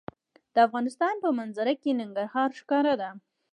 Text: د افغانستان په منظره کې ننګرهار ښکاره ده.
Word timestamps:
د 0.53 0.55
افغانستان 0.67 1.13
په 1.23 1.29
منظره 1.39 1.73
کې 1.81 1.97
ننګرهار 1.99 2.49
ښکاره 2.59 2.93
ده. 3.01 3.09